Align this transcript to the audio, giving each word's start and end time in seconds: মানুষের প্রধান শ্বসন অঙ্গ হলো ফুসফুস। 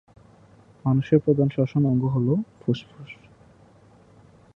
মানুষের 0.85 1.19
প্রধান 1.19 1.47
শ্বসন 1.49 1.81
অঙ্গ 1.85 2.03
হলো 2.05 2.33
ফুসফুস। 2.61 3.11